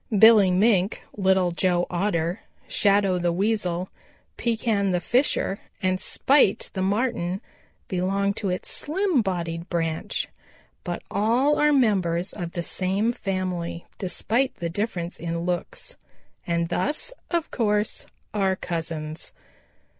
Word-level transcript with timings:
Billy 0.17 0.49
Mink, 0.49 1.03
Little 1.15 1.51
Joe 1.51 1.85
Otter, 1.91 2.39
Shadow 2.67 3.19
the 3.19 3.31
Weasel, 3.31 3.89
Pekan 4.35 4.89
the 4.89 4.99
Fisher 4.99 5.59
and 5.79 5.99
Spite 6.01 6.71
the 6.73 6.81
Marten 6.81 7.39
belong 7.87 8.33
to 8.33 8.49
its 8.49 8.71
slim 8.71 9.21
bodied 9.21 9.69
branch. 9.69 10.27
But 10.83 11.03
all 11.11 11.59
are 11.59 11.71
members 11.71 12.33
of 12.33 12.53
the 12.53 12.63
same 12.63 13.11
family 13.11 13.85
despite 13.99 14.55
the 14.55 14.69
difference 14.71 15.19
in 15.19 15.41
looks, 15.41 15.97
and 16.47 16.69
thus, 16.69 17.13
of 17.29 17.51
course, 17.51 18.07
are 18.33 18.55
cousins. 18.55 19.33